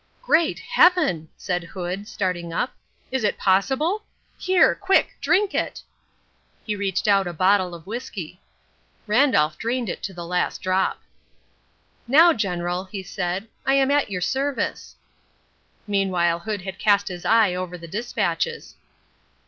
[0.23, 2.73] "Great Heaven!" said Hood, starting up.
[3.11, 4.01] "Is it possible?
[4.35, 5.83] Here, quick, drink it!"
[6.65, 8.41] He reached out a bottle of whisky.
[9.05, 11.03] Randolph drained it to the last drop.
[12.07, 14.95] "Now, General," he said, "I am at your service."
[15.85, 18.73] Meanwhile Hood had cast his eye over the despatches.